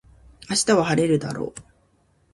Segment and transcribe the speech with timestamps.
[0.49, 1.61] 明日は晴れるだろう